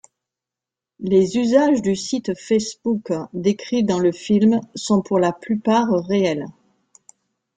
[0.97, 6.47] Les usages du site Facebook décrits dans le film sont pour la plupart réels.